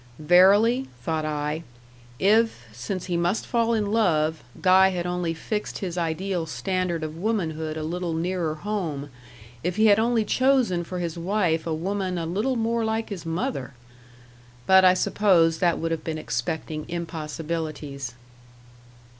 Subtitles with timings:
[0.17, 1.61] "Verily," thought I,
[2.17, 7.15] "if, since he must fall in love, Guy had only fixed his ideal standard of
[7.15, 9.11] womanhood a little nearer home
[9.63, 13.27] if he had only chosen for his wife a woman a little more like his
[13.27, 13.75] mother!"
[14.65, 18.15] But I suppose that would have been expecting impossibilities.